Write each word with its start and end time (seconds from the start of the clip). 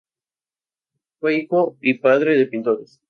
Fue 1.19 1.35
hijo 1.37 1.77
y 1.79 1.93
padre 1.99 2.35
de 2.35 2.47
pintores. 2.47 2.99